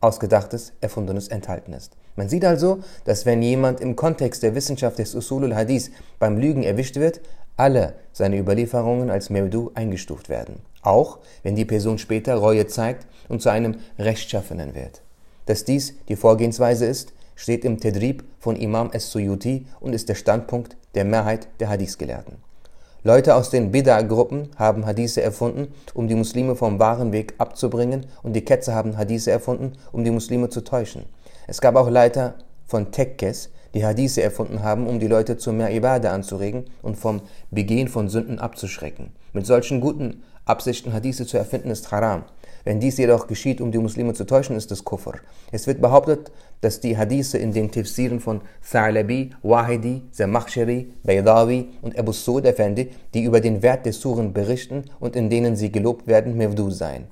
ausgedachtes, 0.00 0.72
erfundenes 0.80 1.28
enthalten 1.28 1.72
ist. 1.72 1.96
Man 2.16 2.28
sieht 2.28 2.44
also, 2.44 2.80
dass 3.04 3.24
wenn 3.24 3.42
jemand 3.42 3.80
im 3.80 3.96
Kontext 3.96 4.42
der 4.42 4.54
Wissenschaft 4.54 4.98
des 4.98 5.14
Usulul 5.14 5.54
Hadith 5.54 5.90
beim 6.18 6.36
Lügen 6.36 6.62
erwischt 6.62 6.96
wird, 6.96 7.20
alle 7.56 7.94
seine 8.12 8.38
Überlieferungen 8.38 9.10
als 9.10 9.30
Mevdu 9.30 9.70
eingestuft 9.74 10.28
werden, 10.28 10.60
auch 10.82 11.18
wenn 11.42 11.54
die 11.54 11.64
Person 11.64 11.98
später 11.98 12.34
Reue 12.34 12.66
zeigt 12.66 13.06
und 13.28 13.40
zu 13.40 13.50
einem 13.50 13.76
Rechtschaffenen 13.98 14.74
wird. 14.74 15.02
Dass 15.46 15.64
dies 15.64 15.94
die 16.08 16.16
Vorgehensweise 16.16 16.86
ist, 16.86 17.12
steht 17.42 17.64
im 17.64 17.80
Tedrib 17.80 18.22
von 18.38 18.54
Imam 18.54 18.90
Es-Suyuti 18.92 19.66
und 19.80 19.94
ist 19.94 20.08
der 20.08 20.14
Standpunkt 20.14 20.76
der 20.94 21.04
Mehrheit 21.04 21.48
der 21.58 21.70
Hadith-Gelehrten. 21.70 22.36
Leute 23.02 23.34
aus 23.34 23.50
den 23.50 23.72
Bid'a-Gruppen 23.72 24.50
haben 24.54 24.86
Hadithe 24.86 25.22
erfunden, 25.22 25.74
um 25.92 26.06
die 26.06 26.14
Muslime 26.14 26.54
vom 26.54 26.78
wahren 26.78 27.10
Weg 27.10 27.34
abzubringen 27.38 28.06
und 28.22 28.34
die 28.34 28.44
Ketzer 28.44 28.76
haben 28.76 28.96
Hadithe 28.96 29.32
erfunden, 29.32 29.72
um 29.90 30.04
die 30.04 30.12
Muslime 30.12 30.50
zu 30.50 30.62
täuschen. 30.62 31.02
Es 31.48 31.60
gab 31.60 31.74
auch 31.74 31.90
Leiter 31.90 32.34
von 32.64 32.92
Tekkes, 32.92 33.50
die 33.74 33.84
Hadithe 33.84 34.22
erfunden 34.22 34.62
haben, 34.62 34.86
um 34.86 35.00
die 35.00 35.08
Leute 35.08 35.36
zu 35.36 35.52
mehr 35.52 35.74
Ibadah 35.74 36.12
anzuregen 36.12 36.66
und 36.80 36.96
vom 36.96 37.22
Begehen 37.50 37.88
von 37.88 38.08
Sünden 38.08 38.38
abzuschrecken. 38.38 39.10
Mit 39.32 39.46
solchen 39.46 39.80
guten 39.80 40.22
Absichten 40.44 40.92
Hadithe 40.92 41.24
zu 41.24 41.36
erfinden 41.36 41.70
ist 41.70 41.92
haram. 41.92 42.24
Wenn 42.64 42.80
dies 42.80 42.98
jedoch 42.98 43.26
geschieht, 43.26 43.60
um 43.60 43.72
die 43.72 43.78
Muslime 43.78 44.14
zu 44.14 44.24
täuschen, 44.24 44.56
ist 44.56 44.70
es 44.70 44.84
Kufr. 44.84 45.14
Es 45.50 45.66
wird 45.66 45.80
behauptet, 45.80 46.30
dass 46.60 46.80
die 46.80 46.96
Hadithe 46.96 47.38
in 47.38 47.52
den 47.52 47.70
Tafsiren 47.70 48.20
von 48.20 48.40
Tha'labi, 48.62 49.30
Wahidi, 49.42 50.02
Zamakhshari, 50.12 50.92
Baydawi 51.02 51.68
und 51.82 51.98
Abu 51.98 52.12
Suud 52.12 52.44
Effendi, 52.44 52.90
die 53.14 53.24
über 53.24 53.40
den 53.40 53.62
Wert 53.62 53.86
des 53.86 54.00
Suren 54.00 54.32
berichten 54.32 54.84
und 55.00 55.16
in 55.16 55.28
denen 55.28 55.56
sie 55.56 55.72
gelobt 55.72 56.06
werden, 56.06 56.36
Mevdu 56.36 56.70
seien. 56.70 57.06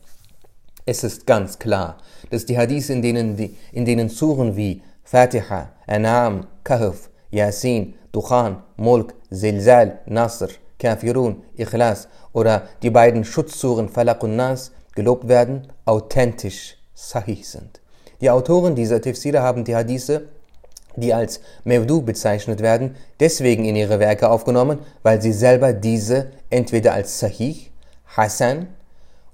Es 0.87 1.05
ist 1.05 1.27
ganz 1.27 1.59
klar, 1.59 1.99
dass 2.31 2.47
die 2.47 2.59
Hadithe, 2.59 2.93
in 2.93 3.03
denen, 3.03 3.37
die, 3.37 3.57
in 3.73 3.85
denen 3.85 4.09
Suren 4.09 4.57
wie 4.57 4.83
Fatiha, 5.05 5.71
An'am, 5.87 6.47
Kahf, 6.65 7.11
Yasin, 7.31 7.95
Dukhan, 8.13 8.63
Mulk, 8.77 9.15
Zilzal, 9.31 10.01
Nasr, 10.07 10.49
Kafirun, 10.81 11.43
Ikhlas 11.57 12.09
oder 12.33 12.63
die 12.83 12.91
beiden 12.91 13.25
Schutzsuren 13.25 13.89
Falaq 13.89 14.23
und 14.25 14.35
Nas 14.35 14.73
gelobt 14.95 15.29
werden, 15.29 15.69
authentisch 15.85 16.77
sahih 16.95 17.43
sind. 17.45 17.81
Die 18.21 18.31
Autoren 18.31 18.75
dieser 18.75 19.01
Tafsire 19.01 19.43
haben 19.43 19.65
die 19.65 19.77
Hadithe, 19.77 20.29
die 20.97 21.15
als 21.15 21.41
Mevdu 21.65 22.03
bezeichnet 22.03 22.61
werden, 22.61 22.97
deswegen 23.21 23.65
in 23.65 23.77
ihre 23.77 24.01
Werke 24.01 24.29
aufgenommen, 24.29 24.81
weil 25.03 25.23
sie 25.23 25.33
selber 25.33 25.73
diese 25.73 26.33
entweder 26.51 26.93
als 26.95 27.21
sahih, 27.21 27.71
Hassan 28.17 28.67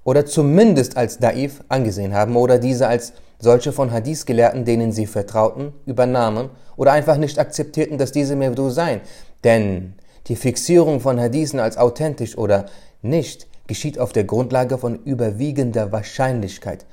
oder 0.03 0.25
zumindest 0.25 0.95
als 0.95 1.17
Daif 1.17 1.63
angesehen 1.67 2.13
haben 2.13 2.35
oder 2.35 2.59
diese 2.59 2.87
als 2.87 3.13
solche 3.39 3.71
von 3.71 3.91
Hadith-Gelehrten, 3.91 4.65
denen 4.65 4.91
sie 4.91 5.05
vertrauten, 5.05 5.73
übernahmen 5.85 6.49
oder 6.75 6.91
einfach 6.93 7.17
nicht 7.17 7.39
akzeptierten, 7.39 7.97
dass 7.97 8.11
diese 8.11 8.35
Mevdu 8.35 8.69
seien. 8.69 9.01
Denn 9.43 9.93
die 10.27 10.35
Fixierung 10.35 10.99
von 10.99 11.19
Hadithen 11.19 11.59
als 11.59 11.77
authentisch 11.77 12.37
oder 12.37 12.65
nicht 13.01 13.47
geschieht 13.67 13.99
auf 13.99 14.13
der 14.13 14.23
Grundlage 14.23 14.77
von 14.77 15.03
überwiegender 15.03 15.91
Wahrscheinlichkeit. 15.91 16.85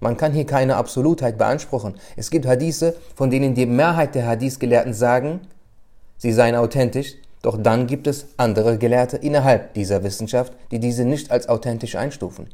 Man 0.00 0.16
kann 0.16 0.32
hier 0.32 0.46
keine 0.46 0.76
Absolutheit 0.76 1.38
beanspruchen. 1.38 1.94
Es 2.16 2.30
gibt 2.30 2.46
Hadithe, 2.46 2.96
von 3.14 3.30
denen 3.30 3.54
die 3.54 3.66
Mehrheit 3.66 4.14
der 4.14 4.26
Hadith-Gelehrten 4.26 4.94
sagen, 4.94 5.40
sie 6.18 6.32
seien 6.32 6.56
authentisch, 6.56 7.14
doch 7.42 7.60
dann 7.60 7.86
gibt 7.86 8.06
es 8.06 8.26
andere 8.36 8.78
Gelehrte 8.78 9.16
innerhalb 9.16 9.74
dieser 9.74 10.02
Wissenschaft, 10.02 10.52
die 10.70 10.78
diese 10.78 11.04
nicht 11.04 11.30
als 11.30 11.48
authentisch 11.48 11.96
einstufen. 11.96 12.48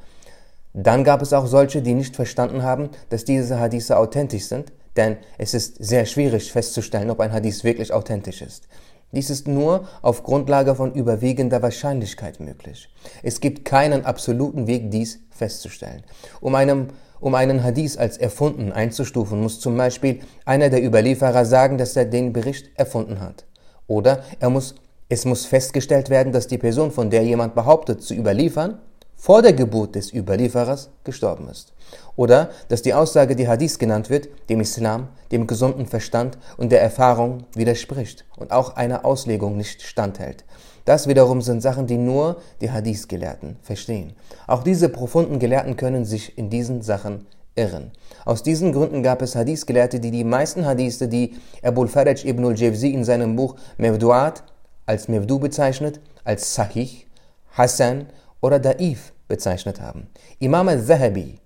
Dann 0.74 1.04
gab 1.04 1.22
es 1.22 1.32
auch 1.32 1.46
solche, 1.46 1.82
die 1.82 1.94
nicht 1.94 2.16
verstanden 2.16 2.62
haben, 2.62 2.90
dass 3.08 3.24
diese 3.24 3.58
Hadithe 3.58 3.96
authentisch 3.96 4.44
sind, 4.44 4.72
denn 4.96 5.16
es 5.38 5.54
ist 5.54 5.82
sehr 5.82 6.06
schwierig 6.06 6.52
festzustellen, 6.52 7.10
ob 7.10 7.20
ein 7.20 7.32
Hadith 7.32 7.64
wirklich 7.64 7.92
authentisch 7.92 8.42
ist. 8.42 8.68
Dies 9.12 9.30
ist 9.30 9.48
nur 9.48 9.88
auf 10.02 10.22
Grundlage 10.22 10.74
von 10.74 10.92
überwiegender 10.92 11.62
Wahrscheinlichkeit 11.62 12.40
möglich. 12.40 12.90
Es 13.22 13.40
gibt 13.40 13.64
keinen 13.64 14.04
absoluten 14.04 14.66
Weg, 14.66 14.90
dies 14.90 15.20
festzustellen. 15.30 16.02
Um, 16.42 16.54
einem, 16.54 16.88
um 17.18 17.34
einen 17.34 17.62
Hadith 17.62 17.96
als 17.96 18.18
erfunden 18.18 18.70
einzustufen, 18.70 19.40
muss 19.40 19.60
zum 19.60 19.76
Beispiel 19.78 20.20
einer 20.44 20.68
der 20.68 20.84
Überlieferer 20.84 21.46
sagen, 21.46 21.78
dass 21.78 21.96
er 21.96 22.04
den 22.04 22.34
Bericht 22.34 22.70
erfunden 22.78 23.20
hat. 23.20 23.46
Oder 23.86 24.22
er 24.40 24.50
muss, 24.50 24.74
es 25.08 25.24
muss 25.24 25.46
festgestellt 25.46 26.10
werden, 26.10 26.32
dass 26.32 26.46
die 26.46 26.58
Person, 26.58 26.90
von 26.90 27.08
der 27.08 27.22
jemand 27.22 27.54
behauptet 27.54 28.02
zu 28.02 28.12
überliefern, 28.12 28.78
vor 29.18 29.42
der 29.42 29.52
Geburt 29.52 29.96
des 29.96 30.14
Überlieferers 30.14 30.90
gestorben 31.04 31.48
ist. 31.50 31.74
Oder 32.16 32.50
dass 32.68 32.82
die 32.82 32.94
Aussage, 32.94 33.34
die 33.34 33.48
Hadith 33.48 33.78
genannt 33.78 34.10
wird, 34.10 34.28
dem 34.48 34.60
Islam, 34.60 35.08
dem 35.32 35.46
gesunden 35.46 35.86
Verstand 35.86 36.38
und 36.56 36.70
der 36.70 36.80
Erfahrung 36.80 37.44
widerspricht 37.54 38.24
und 38.36 38.52
auch 38.52 38.76
einer 38.76 39.04
Auslegung 39.04 39.56
nicht 39.56 39.82
standhält. 39.82 40.44
Das 40.84 41.08
wiederum 41.08 41.42
sind 41.42 41.60
Sachen, 41.60 41.86
die 41.86 41.98
nur 41.98 42.36
die 42.60 42.70
Hadith-Gelehrten 42.70 43.56
verstehen. 43.60 44.14
Auch 44.46 44.62
diese 44.62 44.88
profunden 44.88 45.38
Gelehrten 45.38 45.76
können 45.76 46.04
sich 46.04 46.38
in 46.38 46.48
diesen 46.48 46.80
Sachen 46.80 47.26
irren. 47.56 47.90
Aus 48.24 48.42
diesen 48.42 48.72
Gründen 48.72 49.02
gab 49.02 49.20
es 49.20 49.34
Hadith-Gelehrte, 49.34 50.00
die 50.00 50.12
die 50.12 50.24
meisten 50.24 50.64
Hadithe, 50.64 51.08
die 51.08 51.34
Abul 51.62 51.88
Faraj 51.88 52.24
ibn 52.24 52.44
al-Jawzi 52.44 52.90
in 52.90 53.04
seinem 53.04 53.36
Buch 53.36 53.56
Mevduat 53.76 54.44
als 54.86 55.08
Mevdu 55.08 55.38
bezeichnet, 55.38 56.00
als 56.24 56.54
Sahih, 56.54 57.04
Hassan 57.50 58.06
oder 58.40 58.58
Daif 58.58 59.12
bezeichnet 59.28 59.80
haben. 59.80 60.08
Imam 60.38 60.68
al-Zahabi, 60.68 61.38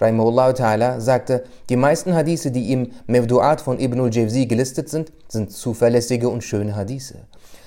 Rahimahullah 0.00 0.50
ta'ala, 0.50 1.00
sagte, 1.00 1.44
die 1.68 1.76
meisten 1.76 2.14
Hadithe, 2.14 2.50
die 2.50 2.72
im 2.72 2.92
Mevdu'at 3.06 3.60
von 3.60 3.78
Ibn 3.78 4.00
al-Jawzi 4.00 4.46
gelistet 4.46 4.88
sind, 4.88 5.12
sind 5.28 5.52
zuverlässige 5.52 6.28
und 6.28 6.42
schöne 6.42 6.74
Hadithe. 6.74 7.26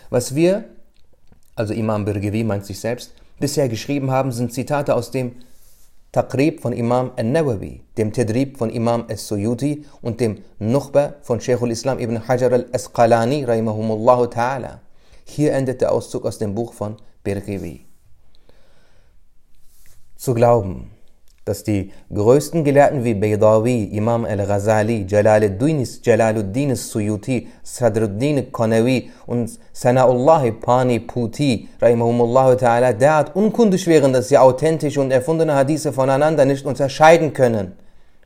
Was 0.09 0.33
wir, 0.33 0.65
also 1.55 1.73
Imam 1.73 2.05
Birgevi 2.05 2.43
meint 2.43 2.65
sich 2.65 2.79
selbst, 2.79 3.13
bisher 3.39 3.69
geschrieben 3.69 4.09
haben, 4.09 4.31
sind 4.31 4.53
Zitate 4.53 4.95
aus 4.95 5.11
dem 5.11 5.33
Taqrib 6.11 6.61
von 6.61 6.73
Imam 6.73 7.11
al-Nawawi, 7.15 7.81
dem 7.97 8.13
Tadrib 8.13 8.57
von 8.57 8.69
Imam 8.69 9.05
al-Suyuti 9.07 9.85
und 10.01 10.19
dem 10.19 10.39
Nukhba 10.59 11.15
von 11.21 11.41
Sheikhul 11.41 11.71
Islam 11.71 11.99
ibn 11.99 12.27
Hajar 12.27 12.51
al-Asqalani, 12.51 13.43
rahimahumullah 13.45 14.23
ta'ala. 14.25 14.79
Hier 15.25 15.53
endet 15.53 15.81
der 15.81 15.91
Auszug 15.91 16.25
aus 16.25 16.37
dem 16.37 16.53
Buch 16.53 16.73
von 16.73 16.97
Birgevi 17.23 17.85
zu 20.23 20.33
glauben, 20.33 20.89
dass 21.43 21.65
die 21.65 21.91
größten 22.13 22.63
Gelehrten 22.63 23.03
wie 23.03 23.13
Baydawi, 23.13 23.83
Imam 23.91 24.23
al-Ghazali, 24.23 25.05
Jalaluddin, 25.05 25.85
Jalaluddin 26.01 26.77
Suyuti, 26.77 27.49
Sadruddin 27.61 28.49
Qanawi 28.49 29.11
und 29.25 29.59
Sana'ullah 29.73 30.49
Pani 30.61 31.01
Puti, 31.01 31.67
Rahimahumullah 31.81 32.53
ta'ala, 32.53 32.93
derart 32.93 33.35
unkundig 33.35 33.85
wären, 33.85 34.13
dass 34.13 34.29
sie 34.29 34.37
authentische 34.37 35.01
und 35.01 35.11
erfundene 35.11 35.55
Hadithe 35.55 35.91
voneinander 35.91 36.45
nicht 36.45 36.65
unterscheiden 36.65 37.33
können 37.33 37.73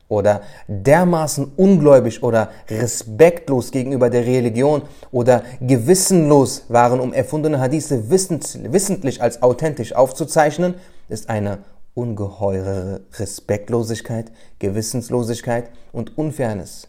oder 0.08 0.42
dermaßen 0.68 1.50
ungläubig 1.56 2.22
oder 2.22 2.50
respektlos 2.70 3.72
gegenüber 3.72 4.08
der 4.08 4.24
Religion 4.24 4.82
oder 5.10 5.42
gewissenlos 5.60 6.62
waren, 6.68 7.00
um 7.00 7.12
erfundene 7.12 7.58
Hadithe 7.58 8.08
wissentlich 8.08 9.20
als 9.20 9.42
authentisch 9.42 9.96
aufzuzeichnen, 9.96 10.76
ist 11.08 11.28
eine 11.28 11.58
ungeheure 11.98 13.00
Respektlosigkeit, 13.14 14.30
Gewissenslosigkeit 14.60 15.68
und 15.92 16.16
Unfairness. 16.16 16.86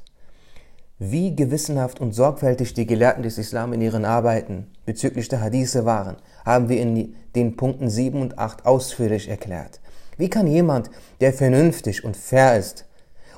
Wie 0.99 1.35
gewissenhaft 1.35 1.99
und 1.99 2.13
sorgfältig 2.13 2.75
die 2.75 2.85
Gelehrten 2.85 3.23
des 3.23 3.39
Islam 3.39 3.73
in 3.73 3.81
ihren 3.81 4.05
Arbeiten 4.05 4.67
bezüglich 4.85 5.27
der 5.27 5.41
Hadithe 5.41 5.83
waren, 5.83 6.17
haben 6.45 6.69
wir 6.69 6.79
in 6.79 7.15
den 7.35 7.55
Punkten 7.55 7.89
7 7.89 8.21
und 8.21 8.37
8 8.37 8.67
ausführlich 8.67 9.29
erklärt. 9.29 9.79
Wie 10.17 10.29
kann 10.29 10.45
jemand, 10.45 10.91
der 11.21 11.33
vernünftig 11.33 12.03
und 12.03 12.15
fair 12.15 12.59
ist 12.59 12.85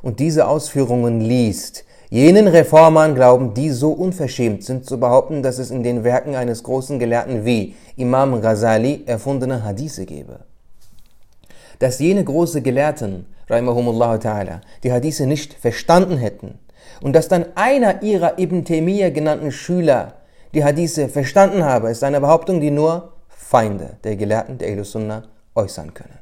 und 0.02 0.20
diese 0.20 0.48
Ausführungen 0.48 1.22
liest, 1.22 1.86
jenen 2.10 2.50
Reformern 2.50 3.16
glauben, 3.16 3.54
die 3.54 3.70
so 3.70 3.94
unverschämt 3.94 4.66
sind, 4.66 4.86
zu 4.86 5.00
behaupten, 5.00 5.42
dass 5.42 5.58
es 5.58 5.72
in 5.72 5.84
den 5.84 6.04
Werken 6.04 6.36
eines 6.36 6.64
großen 6.64 7.00
Gelehrten 7.00 7.46
wie 7.46 7.76
Imam 7.96 8.42
Ghazali 8.42 9.04
erfundene 9.06 9.64
Hadithe 9.64 10.06
gebe? 10.06 10.51
Dass 11.82 11.98
jene 11.98 12.24
große 12.24 12.62
Gelehrten, 12.62 13.26
Rahimahumullah 13.50 14.14
ta'ala, 14.18 14.62
die 14.84 14.92
Hadithe 14.92 15.26
nicht 15.26 15.56
verstanden 15.56 16.18
hätten, 16.18 16.60
und 17.02 17.14
dass 17.14 17.28
dann 17.28 17.46
einer 17.56 18.04
ihrer 18.04 18.38
Ibn 18.38 18.64
Taymiyyah 18.64 19.10
genannten 19.10 19.52
Schüler 19.52 20.14
die 20.54 20.64
Hadithe 20.64 21.10
verstanden 21.10 21.64
habe, 21.64 21.90
ist 21.90 22.04
eine 22.04 22.22
Behauptung, 22.22 22.62
die 22.62 22.70
nur 22.70 23.14
Feinde 23.30 23.98
der 24.04 24.16
Gelehrten 24.16 24.60
der 24.60 24.70
Ahlus 24.70 24.96
äußern 25.56 25.96
können. 25.96 26.20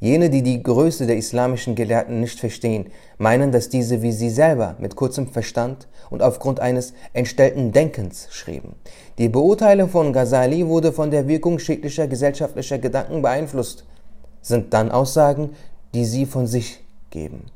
Jene, 0.00 0.28
die 0.28 0.42
die 0.42 0.60
Größe 0.60 1.06
der 1.06 1.18
islamischen 1.18 1.76
Gelehrten 1.76 2.20
nicht 2.20 2.40
verstehen, 2.40 2.90
meinen, 3.16 3.52
dass 3.52 3.68
diese 3.68 4.02
wie 4.02 4.10
sie 4.10 4.28
selber 4.28 4.74
mit 4.80 4.96
kurzem 4.96 5.28
Verstand 5.28 5.86
und 6.10 6.20
aufgrund 6.20 6.58
eines 6.58 6.94
entstellten 7.12 7.70
Denkens 7.70 8.26
schrieben. 8.32 8.74
Die 9.18 9.28
Beurteilung 9.28 9.88
von 9.88 10.12
Ghazali 10.12 10.66
wurde 10.66 10.92
von 10.92 11.12
der 11.12 11.28
Wirkung 11.28 11.60
schädlicher 11.60 12.08
gesellschaftlicher 12.08 12.78
Gedanken 12.78 13.22
beeinflusst, 13.22 13.84
sind 14.44 14.74
dann 14.74 14.92
Aussagen, 14.92 15.56
die 15.94 16.04
sie 16.04 16.26
von 16.26 16.46
sich 16.46 16.84
geben. 17.10 17.46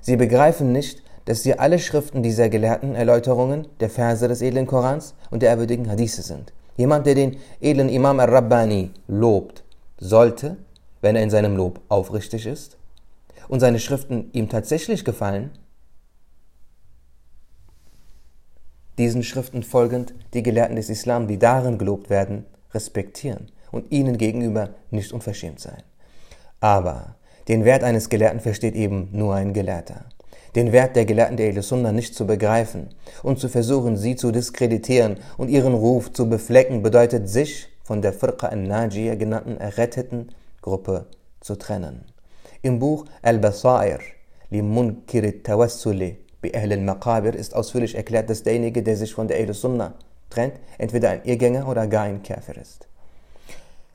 Sie 0.00 0.16
begreifen 0.16 0.72
nicht, 0.72 1.02
dass 1.24 1.42
sie 1.42 1.58
alle 1.58 1.78
Schriften 1.78 2.22
dieser 2.22 2.48
Gelehrten 2.48 2.94
Erläuterungen 2.94 3.66
der 3.80 3.90
Verse 3.90 4.26
des 4.26 4.42
edlen 4.42 4.66
Korans 4.66 5.14
und 5.30 5.42
der 5.42 5.50
ehrwürdigen 5.50 5.88
Hadithe 5.88 6.22
sind. 6.22 6.52
Jemand, 6.76 7.06
der 7.06 7.14
den 7.14 7.36
edlen 7.60 7.88
Imam 7.88 8.20
al-Rabbani 8.20 8.90
lobt, 9.06 9.64
sollte, 9.98 10.56
wenn 11.00 11.16
er 11.16 11.22
in 11.22 11.30
seinem 11.30 11.56
Lob 11.56 11.80
aufrichtig 11.88 12.46
ist 12.46 12.76
und 13.48 13.60
seine 13.60 13.78
Schriften 13.78 14.30
ihm 14.32 14.48
tatsächlich 14.48 15.04
gefallen, 15.04 15.50
diesen 18.98 19.22
Schriften 19.22 19.62
folgend 19.62 20.14
die 20.34 20.42
Gelehrten 20.42 20.76
des 20.76 20.90
Islam, 20.90 21.28
die 21.28 21.38
darin 21.38 21.78
gelobt 21.78 22.10
werden, 22.10 22.44
respektieren 22.74 23.50
und 23.70 23.90
ihnen 23.92 24.18
gegenüber 24.18 24.70
nicht 24.90 25.12
unverschämt 25.12 25.60
sein. 25.60 25.82
Aber 26.62 27.16
den 27.48 27.66
Wert 27.66 27.84
eines 27.84 28.08
Gelehrten 28.08 28.40
versteht 28.40 28.74
eben 28.74 29.10
nur 29.12 29.34
ein 29.34 29.52
Gelehrter 29.52 30.06
den 30.54 30.72
Wert 30.72 30.96
der 30.96 31.04
Gelehrten 31.04 31.36
der 31.36 31.50
Ahl 31.50 31.62
Sunnah 31.62 31.92
nicht 31.92 32.14
zu 32.14 32.26
begreifen 32.26 32.90
und 33.22 33.38
zu 33.38 33.48
versuchen, 33.48 33.96
sie 33.96 34.16
zu 34.16 34.30
diskreditieren 34.32 35.16
und 35.38 35.48
ihren 35.48 35.74
Ruf 35.74 36.12
zu 36.12 36.28
beflecken, 36.28 36.82
bedeutet 36.82 37.28
sich 37.28 37.68
von 37.84 38.02
der 38.02 38.12
Firqa 38.12 38.48
al-Najiyah 38.48 39.14
genannten 39.14 39.56
erretteten 39.56 40.30
Gruppe 40.60 41.06
zu 41.40 41.56
trennen. 41.56 42.04
Im 42.60 42.78
Buch 42.78 43.06
Al-Basair 43.22 44.00
li 44.50 44.62
Munkir 44.62 45.42
Tawassuli 45.42 46.18
bi 46.40 46.54
Ahl 46.54 46.72
al-Maqabir 46.72 47.34
ist 47.34 47.54
ausführlich 47.56 47.94
erklärt, 47.94 48.28
dass 48.28 48.42
derjenige, 48.42 48.82
der 48.82 48.96
sich 48.96 49.14
von 49.14 49.28
der 49.28 49.38
Ahl 49.38 49.54
Sunnah 49.54 49.94
trennt, 50.28 50.54
entweder 50.78 51.10
ein 51.10 51.24
Irrgänger 51.24 51.66
oder 51.66 51.86
gar 51.86 52.04
ein 52.04 52.22
Käfer 52.22 52.56
ist. 52.56 52.86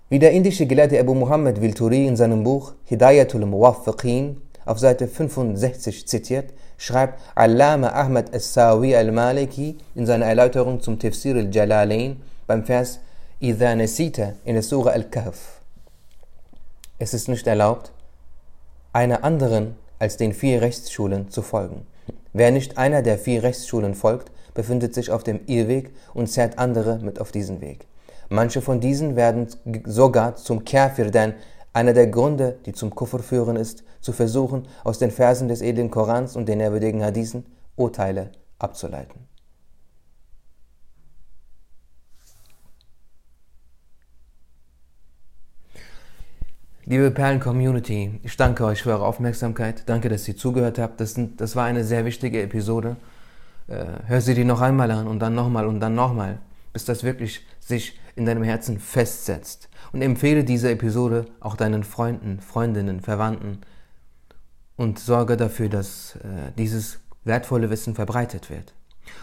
Wie 0.09 0.19
der 0.19 0.31
indische 0.31 0.65
Gelehrte 0.65 0.97
Abu 1.01 1.13
Muhammad 1.13 1.59
Vilturi 1.59 2.07
in 2.07 2.15
seinem 2.15 2.41
Buch 2.41 2.71
Hidayatul 2.85 3.45
Muwaffiqin 3.45 4.37
auf 4.65 4.79
Seite 4.79 5.05
65 5.05 6.07
zitiert, 6.07 6.53
schreibt 6.77 7.19
Allama 7.35 7.89
Ahmad 7.89 8.33
al-Sawi 8.33 8.95
al-Maliki 8.95 9.75
in 9.95 10.05
seiner 10.05 10.27
Erläuterung 10.27 10.79
zum 10.79 10.97
Tafsir 10.97 11.35
al-Jalalain 11.35 12.21
beim 12.47 12.63
Vers 12.63 13.01
Idha 13.41 13.75
Nasita 13.75 14.31
in 14.45 14.53
der 14.53 14.63
Surah 14.63 14.91
al-Kahf. 14.91 15.59
Es 16.99 17.13
ist 17.13 17.27
nicht 17.27 17.45
erlaubt, 17.45 17.91
einer 18.93 19.25
anderen 19.25 19.75
als 19.99 20.15
den 20.15 20.31
vier 20.31 20.61
Rechtsschulen 20.61 21.29
zu 21.31 21.41
folgen. 21.41 21.85
Wer 22.31 22.51
nicht 22.51 22.77
einer 22.77 23.01
der 23.01 23.17
vier 23.17 23.43
Rechtsschulen 23.43 23.93
folgt, 23.93 24.31
befindet 24.53 24.93
sich 24.93 25.11
auf 25.11 25.23
dem 25.23 25.41
Irrweg 25.47 25.91
und 26.13 26.27
zerrt 26.27 26.59
andere 26.59 26.99
mit 26.99 27.19
auf 27.19 27.33
diesen 27.33 27.59
Weg. 27.59 27.87
Manche 28.29 28.61
von 28.61 28.79
diesen 28.79 29.15
werden 29.15 29.47
sogar 29.85 30.35
zum 30.35 30.65
Kafir, 30.65 31.11
denn 31.11 31.33
einer 31.73 31.93
der 31.93 32.07
Gründe, 32.07 32.57
die 32.65 32.73
zum 32.73 32.93
Kufr 32.93 33.19
führen, 33.19 33.55
ist, 33.55 33.83
zu 34.01 34.11
versuchen, 34.11 34.67
aus 34.83 34.99
den 34.99 35.11
Versen 35.11 35.47
des 35.47 35.61
edlen 35.61 35.91
Korans 35.91 36.35
und 36.35 36.47
den 36.47 36.59
ehrwürdigen 36.59 37.03
Hadithen 37.03 37.45
Urteile 37.75 38.31
abzuleiten. 38.59 39.27
Liebe 46.89 47.11
Perlen-Community, 47.11 48.21
ich 48.23 48.37
danke 48.37 48.63
euch 48.63 48.83
für 48.83 48.91
eure 48.91 49.05
Aufmerksamkeit. 49.05 49.83
Danke, 49.87 50.07
dass 50.07 50.25
ihr 50.27 50.37
zugehört 50.37 50.79
habt. 50.79 51.01
Das, 51.01 51.19
das 51.35 51.55
war 51.57 51.65
eine 51.65 51.83
sehr 51.83 52.05
wichtige 52.05 52.41
Episode. 52.41 52.95
Äh, 53.67 53.85
hör 54.05 54.21
sie 54.21 54.33
dir 54.33 54.45
noch 54.45 54.61
einmal 54.61 54.89
an 54.91 55.05
und 55.05 55.19
dann 55.19 55.35
nochmal 55.35 55.67
und 55.67 55.81
dann 55.81 55.95
nochmal, 55.95 56.39
bis 56.71 56.85
das 56.85 57.03
wirklich 57.03 57.45
sich 57.67 57.99
in 58.15 58.25
deinem 58.25 58.43
Herzen 58.43 58.79
festsetzt. 58.79 59.69
Und 59.91 60.01
empfehle 60.01 60.43
diese 60.43 60.71
Episode 60.71 61.25
auch 61.39 61.55
deinen 61.55 61.83
Freunden, 61.83 62.39
Freundinnen, 62.39 63.01
Verwandten 63.01 63.59
und 64.75 64.99
sorge 64.99 65.37
dafür, 65.37 65.69
dass 65.69 66.15
äh, 66.15 66.51
dieses 66.57 66.99
wertvolle 67.23 67.69
Wissen 67.69 67.95
verbreitet 67.95 68.49
wird. 68.49 68.73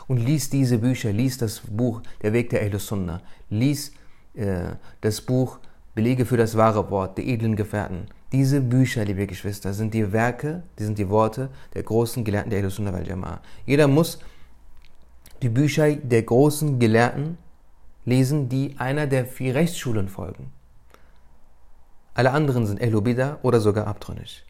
Und 0.07 0.19
lies 0.19 0.51
diese 0.51 0.79
Bücher, 0.79 1.13
lies 1.13 1.39
das 1.39 1.61
Buch 1.61 2.03
Der 2.23 2.33
Weg 2.33 2.51
der 2.51 2.63
Ahlus 2.63 2.87
Sunnah, 2.87 3.21
lies 3.51 3.93
äh, 4.35 4.73
das 5.01 5.21
Buch 5.21 5.59
Belege 5.95 6.27
für 6.27 6.37
das 6.37 6.57
wahre 6.57 6.91
Wort, 6.91 7.19
die 7.19 7.33
edlen 7.33 7.57
Gefährten. 7.57 8.07
Diese 8.33 8.61
Bücher, 8.61 9.05
liebe 9.05 9.27
Geschwister, 9.27 9.73
sind 9.73 9.95
die 9.95 10.13
Werke, 10.13 10.65
die 10.79 10.85
sind 10.85 10.99
die 10.99 11.09
Worte 11.09 11.51
der 11.73 11.85
großen 11.85 12.25
Gelehrten 12.25 12.51
der 12.51 12.61
Ahlus 12.61 12.77
Sunnah 12.77 12.93
wal 12.93 13.05
Jama'a. 13.05 13.39
Jeder 13.65 13.87
muss 13.87 14.19
die 15.43 15.49
Bücher 15.49 15.95
der 15.95 16.23
großen 16.23 16.79
Gelehrten 16.79 17.39
lesen, 18.05 18.49
die 18.49 18.77
einer 18.79 19.07
der 19.07 19.27
vier 19.27 19.55
Rechtsschulen 19.55 20.09
folgen. 20.09 20.53
Alle 22.15 22.31
anderen 22.31 22.67
sind 22.67 22.81
Ehlubida 22.81 23.39
oder 23.43 23.61
sogar 23.61 23.87
abtrünnig. 23.87 24.45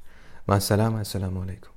Ma 0.46 0.60
salam, 0.60 0.96
assalamu 0.96 1.42
alaikum. 1.42 1.73